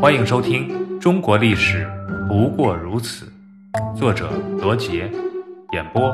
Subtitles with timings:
[0.00, 0.68] 欢迎收听
[1.00, 1.84] 《中国历史
[2.28, 3.32] 不过如此》，
[3.98, 5.10] 作者罗杰，
[5.72, 6.08] 演播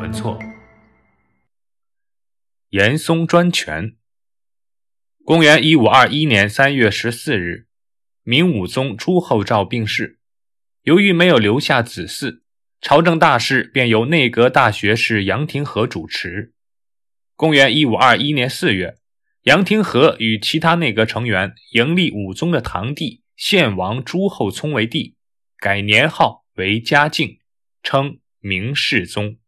[0.00, 0.36] 文措。
[2.70, 3.94] 严嵩专权。
[5.24, 7.66] 公元一五二一年三月十四日，
[8.24, 10.18] 明武宗朱厚照病逝，
[10.82, 12.40] 由于没有留下子嗣，
[12.80, 16.52] 朝政大事便由内阁大学士杨廷和主持。
[17.36, 18.99] 公元一五二一年四月。
[19.44, 25.16] 杨廷和与其他内阁成员迎立武宗的堂弟献王朱厚熜为帝，
[25.56, 27.38] 改年号为嘉靖，
[27.82, 29.38] 称明世宗。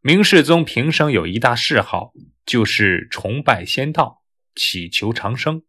[0.00, 2.12] 明世宗平生有一大嗜好，
[2.46, 4.22] 就是崇拜仙道，
[4.54, 5.64] 祈求长生。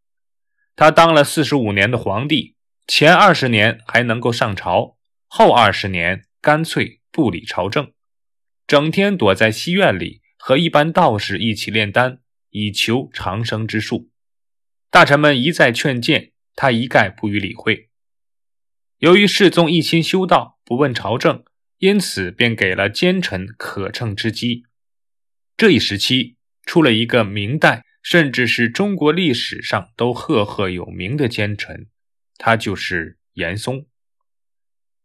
[0.76, 2.56] 他当了四十五年的皇帝，
[2.86, 4.98] 前二十年还能够上朝，
[5.28, 7.92] 后二十年干脆不理朝政，
[8.68, 12.20] 整天躲在西院里和一般道士一起炼丹。
[12.50, 14.10] 以求长生之术，
[14.90, 17.90] 大臣们一再劝谏，他一概不予理会。
[18.98, 21.44] 由于世宗一心修道，不问朝政，
[21.78, 24.64] 因此便给了奸臣可乘之机。
[25.56, 31.88] 这一时期出了一个明代，甚至是中国历史上都赫赫有名的奸臣，
[32.38, 33.86] 他就是严嵩。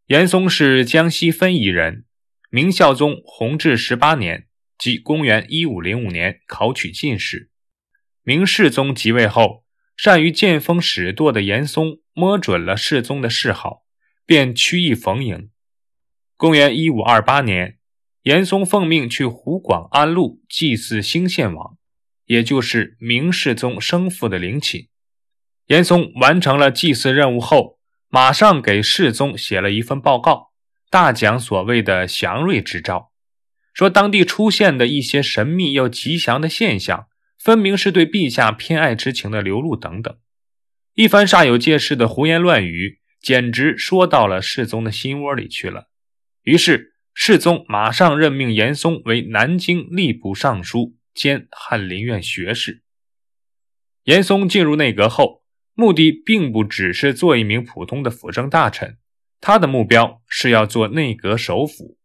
[0.06, 2.05] 严嵩是江西分宜人，
[2.51, 4.48] 明孝宗弘治十八年。
[4.85, 7.49] 即公元一五零五年考取进士，
[8.23, 9.65] 明世宗即位后，
[9.97, 13.87] 善于见风使舵的严嵩摸准了世宗的嗜好，
[14.27, 15.49] 便曲意逢迎。
[16.37, 17.79] 公元一五二八年，
[18.25, 21.79] 严嵩奉命去湖广安陆祭祀兴献王，
[22.27, 24.91] 也就是明世宗生父的陵寝。
[25.69, 27.79] 严嵩完成了祭祀任务后，
[28.11, 30.51] 马上给世宗写了一份报告，
[30.91, 33.14] 大讲所谓的祥瑞之兆。
[33.75, 40.17] 说当地出现的一些神秘又吉祥的现象，分明是对陛下偏爱之情的流露等等，
[40.94, 45.89] 一番煞有介事的胡言乱语，简直说到了世宗的心窝里去了。
[46.45, 52.83] 于是世宗马上任命严嵩为南京吏部尚书兼翰林院学士。
[54.05, 55.42] 严嵩进入内阁后，
[55.74, 58.98] 目的并不只是做一名普通的辅政大臣，
[59.40, 61.98] 他的目标是要做内阁首辅。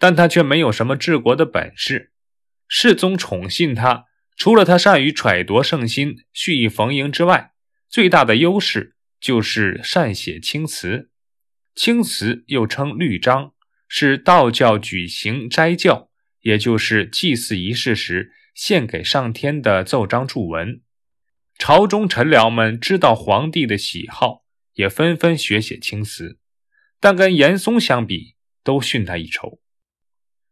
[0.00, 2.10] 但他却没有什么治国的本事。
[2.66, 7.52] 世宗宠信他，除了他善于揣度圣心、蓄意逢迎之外，
[7.88, 11.10] 最大的优势就是善写青词。
[11.74, 13.52] 青词又称律章，
[13.86, 16.08] 是道教举行斋教，
[16.40, 20.80] 也就是祭祀仪式时献给上天的奏章祝文。
[21.58, 26.38] 朝中臣僚们知道皇帝的喜好，也纷纷学写青词，
[26.98, 29.60] 但跟严嵩相比，都逊他一筹。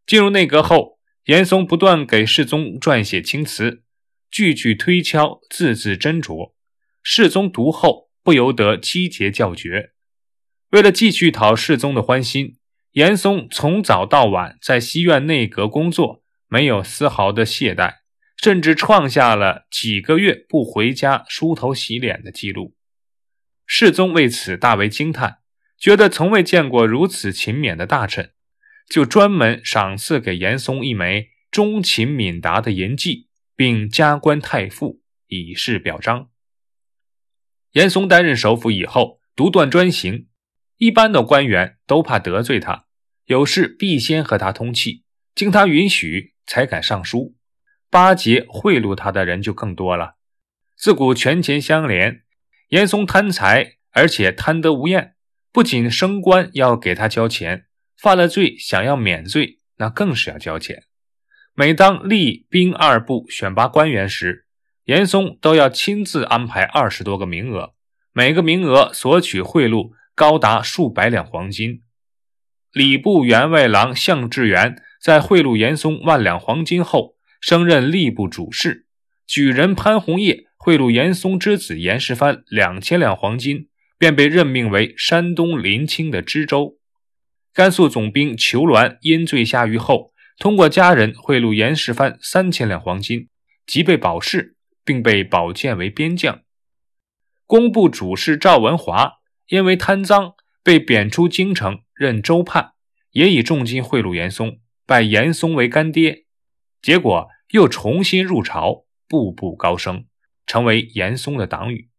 [0.09, 3.83] 进入内阁后，严嵩不断给世宗撰写青词，
[4.31, 6.55] 句句推敲，字字斟酌。
[7.03, 9.91] 世宗读后不由得击节叫绝。
[10.71, 12.57] 为了继续讨世宗的欢心，
[12.93, 17.97] 严嵩从早到晚在西苑内阁工作，没有丝毫的懈怠，
[18.43, 22.75] 甚至创下了几个月不回家梳头洗脸的记录。
[23.67, 25.41] 世宗为此大为惊叹，
[25.79, 28.33] 觉得从未见过如此勤勉的大臣。
[28.89, 36.31] 就专门赏赐给严嵩一枚忠勤敏达的银记，并加官太傅，以示表彰。
[37.73, 40.27] 严嵩担任首辅以后，独断专行，
[40.79, 42.87] 一般的官员都怕得罪他，
[43.27, 45.05] 有事必先和他通气，
[45.35, 47.37] 经他允许才敢上书。
[47.91, 50.17] 巴结贿赂他的人就更多了。
[50.77, 52.23] 自古权钱相连，
[52.69, 55.15] 严嵩贪财，而且贪得无厌，
[55.53, 57.68] 不仅升官要给他交钱。
[58.01, 60.85] 犯了罪，想要免罪，那更是要交钱。
[61.53, 64.47] 每当吏兵二部选拔官员时，
[64.85, 67.75] 严嵩都要亲自安排二十多个名额，
[68.13, 71.83] 每个名额索取贿赂高达数百两黄金。
[72.73, 78.85] 礼部员外郎向志元在贿赂严嵩万两黄金后，升任吏部主事；
[79.27, 86.78] 举人潘宏业贿赂严嵩之子严世蕃两千两黄金，便被任命为山东临清的知州。
[87.59, 93.31] 甘肃总兵裘鸾因罪下狱后，通过家人贿赂严世蕃三千两黄金，
[93.67, 96.43] 即被保释，并被保荐为边将。
[97.47, 99.15] 工部主事赵文华
[99.49, 102.75] 因为贪赃被贬出京城任州判，
[103.11, 106.27] 也以重金贿赂严嵩，拜严嵩为干爹，
[106.81, 110.05] 结果又重新入朝，步步高升，
[110.47, 111.91] 成为严嵩的党羽。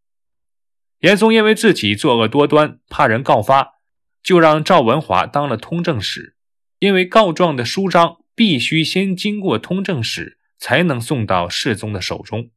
[1.02, 3.79] 严嵩因为自己作恶多端，怕人告发。
[4.21, 6.36] 就让赵文华当了通政使，
[6.80, 12.51] 因为告状的书章必须先经过通政使，才能送到世宗的手中。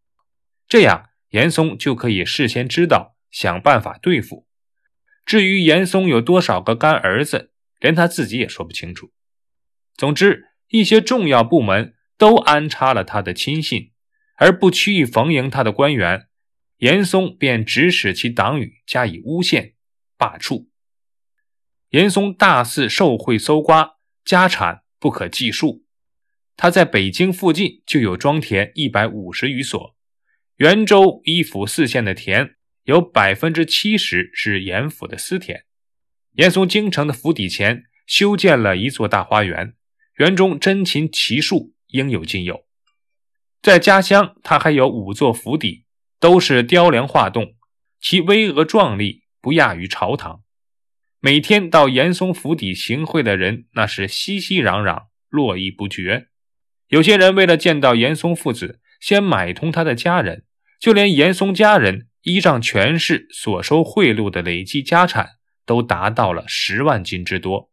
[0.69, 4.47] 这样，严嵩就可以事先知道想办法对付。
[5.25, 9.13] 至于严嵩有多少个干儿子，连他自己也说不清楚。
[9.97, 13.93] 总之，一些重要部门都安插了他的亲信，
[14.37, 16.27] 而不屈意逢迎他的官员，
[16.79, 19.75] 严嵩便指使其党羽加以诬陷、
[20.17, 20.67] 罢黜。
[21.93, 25.85] 严嵩大肆受贿搜刮，家产不可计数。
[26.57, 29.95] 他在北京附近就有庄田一百五十余所，
[30.57, 32.55] 袁州一府四县的田
[32.85, 35.65] 有百分之七十是严府的私田。
[36.37, 39.75] 严嵩京城的府邸前修建了一座大花园，
[40.17, 42.65] 园中珍禽奇树应有尽有。
[43.61, 45.85] 在家乡，他还有五座府邸，
[46.19, 47.55] 都是雕梁画栋，
[48.01, 50.43] 其巍峨壮丽不亚于朝堂。
[51.25, 56.27] 每天到严嵩府邸行贿的人那是熙熙攘攘，络绎不绝。
[56.89, 60.45] 有些人为了见到严嵩父子，先买通他的家人，
[60.81, 67.71] 就连严嵩家人依仗权势所收贿赂的累计家产都达到了十万金之多。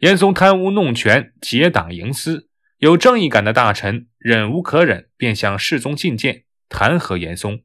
[0.00, 7.62] 严嵩贪污弄权，结党营私，有正义感的大臣忍无可忍，便向世宗进谏，弹劾严嵩。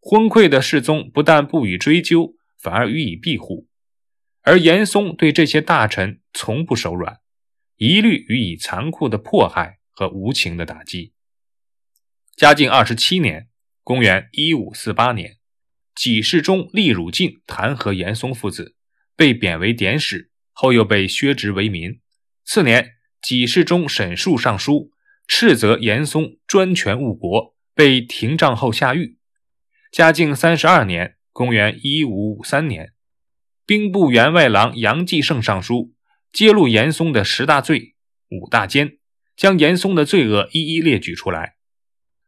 [0.00, 3.67] 昏聩的世宗不但不予追究，反而予以庇护，
[4.48, 7.20] 而严嵩对这些大臣从不手软。
[7.76, 11.12] 一律予以残酷的迫害和无情的打击。
[12.34, 13.48] 嘉靖二十七年
[13.84, 15.36] （公元一五四八年），
[15.94, 18.74] 给事中厉汝敬弹劾严嵩父子，
[19.14, 22.00] 被贬为典史，后又被削职为民。
[22.46, 24.92] 次年，给事中审述上书，
[25.26, 29.18] 斥责严嵩专权误国，被廷杖后下狱。
[29.92, 32.94] 嘉靖三十二年（公元一五五三年），
[33.68, 35.92] 兵部员外郎杨继盛上书。
[36.32, 37.94] 揭露严嵩的十大罪、
[38.30, 38.96] 五大奸，
[39.36, 41.56] 将严嵩的罪恶一一列举出来。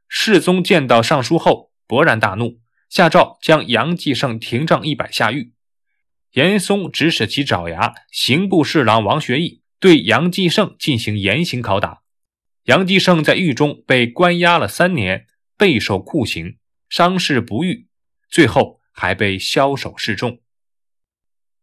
[0.06, 2.60] 世宗见到上书后，勃然大怒，
[2.90, 5.54] 下诏将杨继盛廷杖一百下狱。
[6.32, 12.00] 严嵩指使其爪牙刑部侍郎王学义对杨继盛进行严刑拷打。
[12.64, 15.26] 杨继盛在狱中被关押了三年，
[15.56, 16.58] 备受酷刑，
[16.90, 17.86] 伤势不愈，
[18.28, 20.40] 最后还被枭首示众。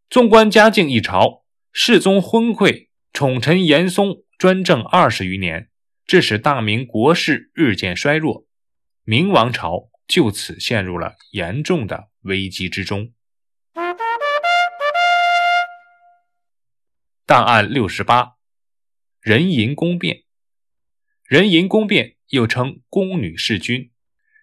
[0.10, 1.44] 纵观嘉靖一朝。
[1.74, 5.70] 世宗昏聩，宠臣严嵩专政二十余年，
[6.06, 8.48] 致使大明国势日渐衰弱，
[9.04, 13.14] 明王朝就此陷入了严重的危机之中。
[17.26, 18.38] 档案六十八，
[19.20, 20.24] 人淫宫变。
[21.26, 23.92] 人淫宫变又称宫女弑君，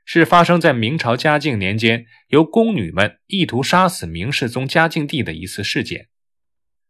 [0.05, 6.09] 是发生在明朝嘉靖年间，由宫女们意图杀死明世宗嘉靖帝的一次事件。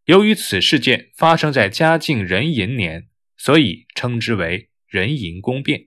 [0.07, 5.87] 由于此事件发生在嘉靖壬寅年，所以称之为壬寅宫变。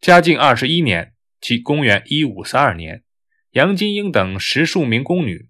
[0.00, 3.02] 嘉靖二十一年，即公元一五四二年，
[3.52, 5.48] 杨金英等十数名宫女，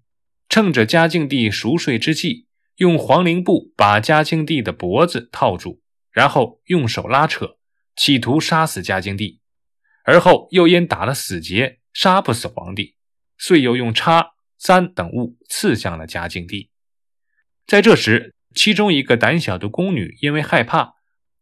[0.49, 5.81] 趁着嘉靖帝熟睡之际，用黄绫布把嘉靖帝的脖子套住，
[6.11, 7.57] 然后用手拉扯，
[7.95, 9.41] 企图杀死嘉靖帝。
[10.03, 12.95] 而后又因打了死结，杀不死皇帝，
[13.37, 16.69] 遂又用叉、簪等物刺向了嘉靖帝。
[17.65, 20.93] 在这时，其中一个胆小的宫女因为害怕，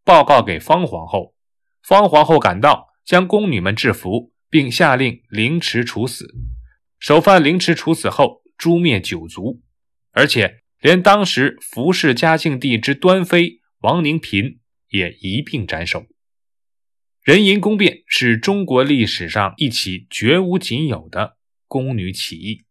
[0.03, 1.35] 报告给方皇后。
[1.81, 6.31] 方皇后赶到，将宫女们制服，并下令凌迟处死。
[6.99, 9.61] 首犯凌迟处死后，诛灭九族，
[10.11, 14.59] 而且连当时服侍嘉靖帝之端妃王宁嫔
[14.89, 16.05] 也一并斩首。
[17.23, 21.37] 人淫宫变是中国历史上一起绝无仅有的
[21.67, 22.63] 宫女起义。